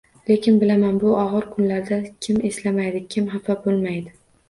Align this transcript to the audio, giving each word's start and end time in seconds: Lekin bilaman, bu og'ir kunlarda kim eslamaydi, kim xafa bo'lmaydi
Lekin 0.29 0.55
bilaman, 0.63 0.97
bu 1.03 1.11
og'ir 1.25 1.47
kunlarda 1.53 2.01
kim 2.29 2.43
eslamaydi, 2.53 3.07
kim 3.15 3.33
xafa 3.39 3.63
bo'lmaydi 3.69 4.21